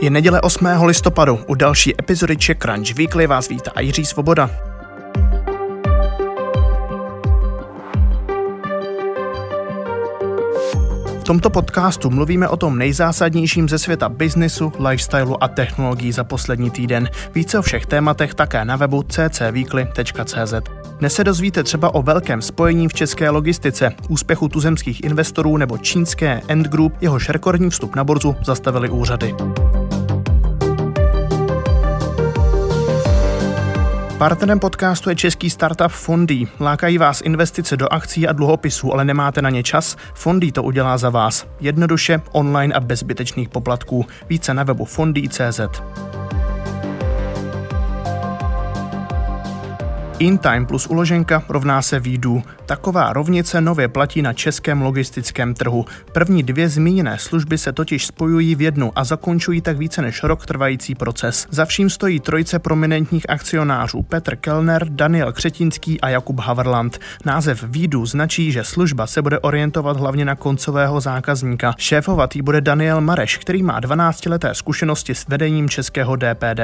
[0.00, 0.66] Je neděle 8.
[0.84, 1.38] listopadu.
[1.46, 4.50] U další epizody Czech Crunch Weekly vás vítá Jiří Svoboda.
[11.20, 16.70] V tomto podcastu mluvíme o tom nejzásadnějším ze světa biznisu, lifestylu a technologií za poslední
[16.70, 17.10] týden.
[17.34, 20.54] Více o všech tématech také na webu ccweekly.cz.
[20.98, 26.42] Dnes se dozvíte třeba o velkém spojení v české logistice, úspěchu tuzemských investorů nebo čínské
[26.48, 29.34] End Group, jehož rekordní vstup na borzu zastavili úřady.
[34.18, 36.46] Partnerem podcastu je český startup Fondy.
[36.60, 39.96] Lákají vás investice do akcí a dluhopisů, ale nemáte na ně čas?
[40.14, 41.46] Fondy to udělá za vás.
[41.60, 44.06] Jednoduše, online a bez zbytečných poplatků.
[44.28, 45.60] Více na webu fondy.cz.
[50.18, 52.42] InTime plus uloženka rovná se výdů.
[52.66, 55.84] Taková rovnice nově platí na českém logistickém trhu.
[56.12, 60.46] První dvě zmíněné služby se totiž spojují v jednu a zakončují tak více než rok
[60.46, 61.46] trvající proces.
[61.50, 66.98] Za vším stojí trojce prominentních akcionářů Petr Kellner, Daniel Křetinský a Jakub Haverland.
[67.24, 71.74] Název výdů značí, že služba se bude orientovat hlavně na koncového zákazníka.
[71.78, 76.60] Šéfovat jí bude Daniel Mareš, který má 12 leté zkušenosti s vedením českého DPD.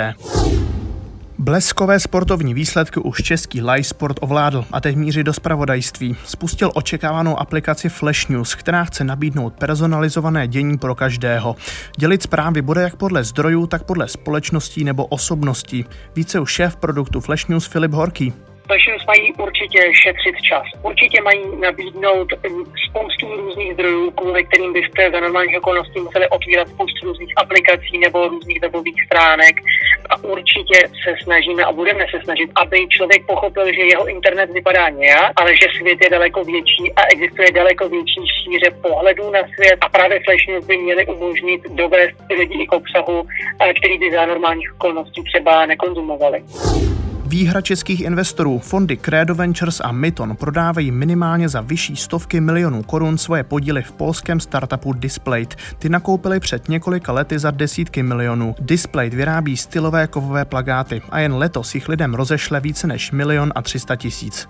[1.39, 6.17] Bleskové sportovní výsledky už český live sport ovládl a teď míří do spravodajství.
[6.25, 11.57] Spustil očekávanou aplikaci Flash News, která chce nabídnout personalizované dění pro každého.
[11.97, 15.85] Dělit zprávy bude jak podle zdrojů, tak podle společností nebo osobností.
[16.17, 18.33] Více už šéf produktu Flash News Filip Horký.
[18.65, 20.63] Specials mají určitě šetřit čas.
[20.83, 22.29] Určitě mají nabídnout
[22.89, 28.29] spoustu různých zdrojů, kvůli kterým byste za normálních okolností museli otvírat spoustu různých aplikací nebo
[28.29, 29.55] různých webových stránek.
[30.11, 34.89] A určitě se snažíme a budeme se snažit, aby člověk pochopil, že jeho internet vypadá
[34.89, 39.79] nějak, ale že svět je daleko větší a existuje daleko větší šíře pohledů na svět
[39.81, 43.27] a právě Flash News by měly umožnit dovést lidi k obsahu,
[43.79, 46.43] který by za normálních okolností třeba nekonzumovali.
[47.33, 53.19] Výhra českých investorů fondy Credo Ventures a Myton prodávají minimálně za vyšší stovky milionů korun
[53.19, 55.57] svoje podíly v polském startupu Displayed.
[55.79, 58.55] Ty nakoupili před několika lety za desítky milionů.
[58.61, 63.63] Displayed vyrábí stylové kovové plagáty a jen letos jich lidem rozešle více než milion a
[63.63, 64.49] třista tisíc.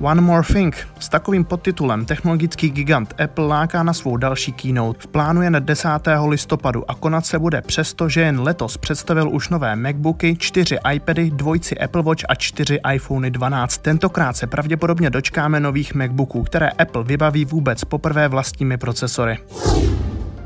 [0.00, 0.76] One More Thing.
[0.98, 5.08] S takovým podtitulem technologický gigant Apple láká na svou další keynote.
[5.08, 5.88] Plánuje na 10.
[6.28, 11.30] listopadu a konat se bude přesto, že jen letos představil už nové MacBooky, 4 iPady,
[11.30, 13.78] dvojci Apple Watch a 4 iPhone 12.
[13.78, 19.38] Tentokrát se pravděpodobně dočkáme nových MacBooků, které Apple vybaví vůbec poprvé vlastními procesory.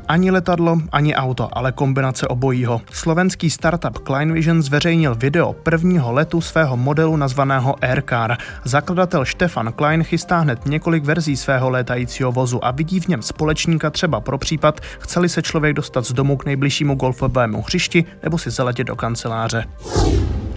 [0.09, 2.81] Ani letadlo, ani auto, ale kombinace obojího.
[2.91, 8.37] Slovenský startup Klein Vision zveřejnil video prvního letu svého modelu nazvaného Aircar.
[8.63, 13.89] Zakladatel Stefan Klein chystá hned několik verzí svého létajícího vozu a vidí v něm společníka
[13.89, 18.51] třeba pro případ, chceli se člověk dostat z domu k nejbližšímu golfovému hřišti nebo si
[18.51, 19.65] zaletět do kanceláře.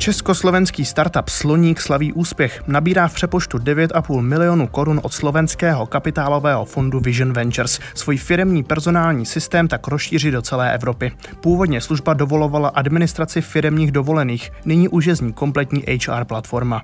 [0.03, 2.63] Československý startup Sloník slaví úspěch.
[2.67, 7.81] Nabírá v přepoštu 9,5 milionů korun od slovenského kapitálového fondu Vision Ventures.
[7.95, 11.13] Svůj firemní personální systém tak rozšíří do celé Evropy.
[11.41, 16.83] Původně služba dovolovala administraci firemních dovolených, nyní už je z ní kompletní HR platforma.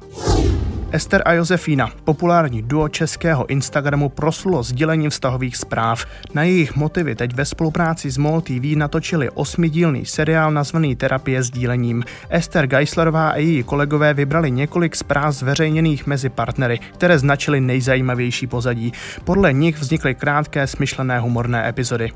[0.93, 6.07] Ester a Josefína, populární duo českého Instagramu, proslulo sdělením vztahových zpráv.
[6.35, 11.51] Na jejich motivy teď ve spolupráci s MOL TV natočili osmidílný seriál nazvaný Terapie s
[11.51, 12.05] dílením.
[12.31, 18.93] Ester Geislerová a její kolegové vybrali několik zpráv zveřejněných mezi partnery, které značily nejzajímavější pozadí.
[19.25, 22.11] Podle nich vznikly krátké smyšlené humorné epizody.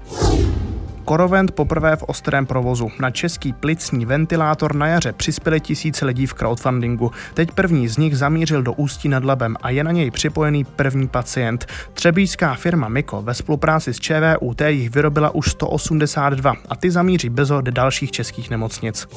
[1.05, 2.91] Korovent poprvé v ostrém provozu.
[3.01, 7.11] Na český plicní ventilátor na jaře přispěli tisíce lidí v crowdfundingu.
[7.35, 11.09] Teď první z nich zamířil do Ústí nad Labem a je na něj připojený první
[11.09, 11.67] pacient.
[11.93, 17.61] Třebíčská firma Miko ve spolupráci s ČVUT jich vyrobila už 182 a ty zamíří bezo
[17.61, 19.09] do dalších českých nemocnic.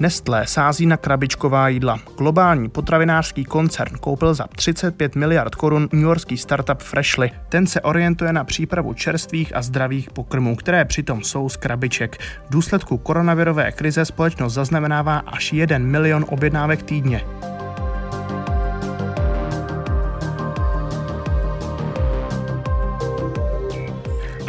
[0.00, 1.98] Nestlé sází na krabičková jídla.
[2.18, 7.30] Globální potravinářský koncern koupil za 35 miliard korun newyorský startup Freshly.
[7.48, 12.16] Ten se orientuje na přípravu čerstvých a zdravých pokrmů, které přitom jsou z krabiček.
[12.48, 17.20] V důsledku koronavirové krize společnost zaznamenává až 1 milion objednávek týdně.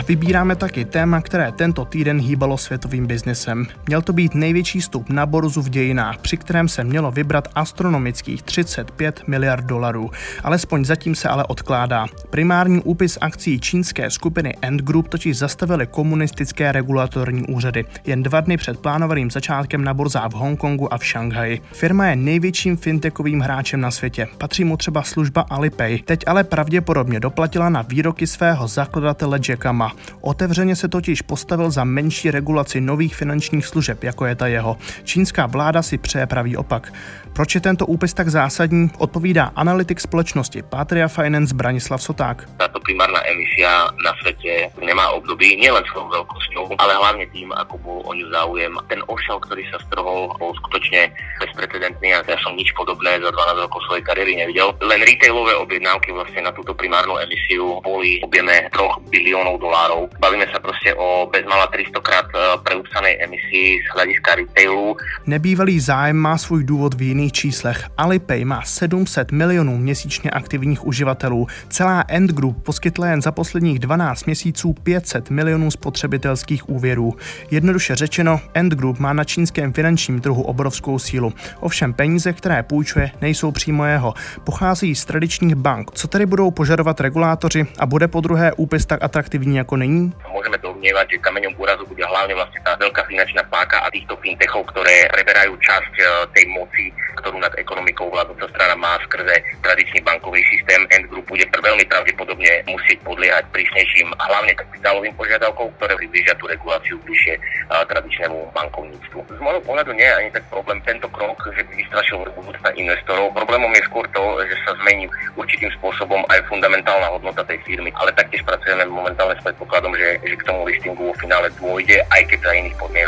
[0.08, 3.68] Vybíráme taky téma, které tento týden hýbalo světovým biznesem.
[3.88, 8.44] Měl to být největší stup na borzu v dějinách, při kterém se mělo vybrat astronomických
[8.44, 10.12] 35 miliard dolarů.
[10.44, 12.06] Alespoň zatím se ale odkládá.
[12.30, 18.58] Primární úpis akcí čínské skupiny Ant Group totiž zastavily komunistické regulatorní úřady jen dva dny
[18.58, 21.62] před plánovaným začátkem na burzách v Hongkongu a v Šanghaji.
[21.72, 24.28] Firma je největším fintechovým hráčem na světě.
[24.38, 26.00] Patří mu třeba služba Alipay.
[26.00, 31.84] Teď ale pravděpodobně doplatila na výroky svého zakladatele Jacka Ma Otevřeně se totiž postavil za
[31.84, 34.78] menší regulaci nových finančních služeb, jako je ta jeho.
[35.04, 36.94] Čínská vláda si přeje pravý opak.
[37.36, 42.48] Proč je tento úpis tak zásadní, odpovídá analytik společnosti Patria Finance Branislav Soták.
[42.58, 48.00] Tato primárna emisia na svete nemá období nielen svojou veľkosťou, ale hlavne tým, ako bol
[48.08, 48.72] o ňu záujem.
[48.88, 51.12] Ten ošal, ktorý sa strhol, bol skutočne
[51.44, 54.72] bezprecedentný a ja som nič podobné za 12 rokov svojej kariéry nevidel.
[54.80, 60.10] Len retailové objednávky vlastne na túto primárnu emisiu boli objeme 3 biliónov dolárov.
[60.20, 64.98] Bavíme sa proste o bezmala 300 krát e, preúpsanej emisii z hľadiska retailu.
[65.26, 67.86] Nebývalý zájem má svůj důvod v jiných číslech.
[67.98, 71.48] Alipay má 700 milionů měsíčně aktivních uživatelů.
[71.70, 77.14] Celá End Group poskytla jen za posledních 12 měsíců 500 milionů spotřebitelských úvěrů.
[77.52, 81.34] Jednoduše řečeno, End Group má na čínském finančním trhu obrovskou sílu.
[81.60, 84.14] Ovšem peníze, které půjčuje, nejsou přímo jeho.
[84.44, 85.92] Pochází z tradičních bank.
[85.92, 90.10] Co tedy budou požadovat regulátoři a bude po druhé úpis tak atraktivní jako con ánh.
[90.34, 93.82] Mỗi cái mặt tối domnievať, že kameňom úrazu bude hlavne vlastne tá veľká finančná páka
[93.82, 96.04] a týchto fintechov, ktoré preberajú časť e,
[96.38, 99.34] tej moci, ktorú nad ekonomikou vládnúca strana má skrze
[99.66, 100.86] tradičný bankový systém.
[100.94, 107.02] End Group bude veľmi pravdepodobne musieť podliehať prísnejším hlavne kapitálovým požiadavkom, ktoré približia tú reguláciu
[107.02, 107.42] bližšie e,
[107.90, 109.18] tradičnému bankovníctvu.
[109.26, 113.34] Z môjho pohľadu nie je ani tak problém tento krok, že by vystrašil budúcna investorov.
[113.34, 118.14] Problémom je skôr to, že sa zmení určitým spôsobom aj fundamentálna hodnota tej firmy, ale
[118.14, 122.40] taktiež pracujeme momentálne s predpokladom, že, že k tomu listingu vo finále dôjde, aj keď
[122.44, 123.05] za iných podmienok.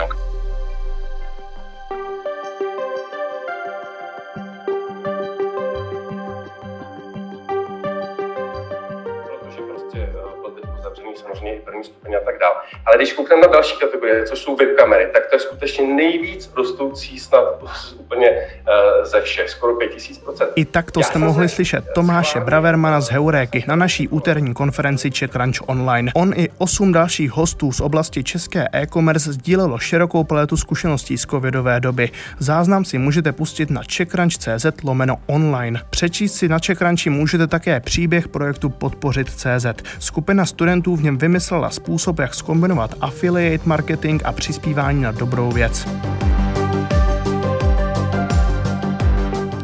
[11.58, 12.56] Samozřejmě i první stupeň a tak dále.
[12.86, 17.20] Ale když koukneme na další kategorie, což jsou webkamery, tak to je skutečně nejvíc rostoucí
[17.20, 17.64] snad
[18.00, 20.48] úplně uh, ze všech, skoro 5000%.
[20.56, 25.32] I tak to jste mohli slyšet Tomáše Bravermana z Heuréky na naší úterní konferenci Czech
[25.32, 26.12] Crunch Online.
[26.16, 31.80] On i osm dalších hostů z oblasti české e-commerce sdílelo širokou paletu zkušeností z covidové
[31.80, 32.10] doby.
[32.40, 35.82] Záznam si můžete pustit na czechcrunch.cz lomeno online.
[35.90, 39.66] Přečíst si na Czechcrunchi můžete také příběh projektu Podpořit.cz.
[40.00, 45.88] Skupina studentů v něm vymyslela způsob, jak skombinovat affiliate marketing a přispívání na dobrou věc.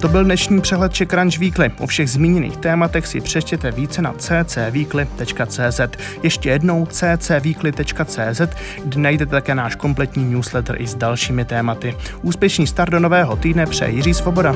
[0.03, 1.07] To byl dnešní přehled Czech
[1.39, 1.71] Weekly.
[1.79, 5.81] O všech zmíněných tématech si přečtěte více na ccweekly.cz.
[6.23, 8.41] Ještě jednou ccweekly.cz,
[8.85, 11.95] kde najdete také náš kompletní newsletter i s dalšími tématy.
[12.21, 14.55] Úspěšný start do nového týdne přeje Jiří Svoboda.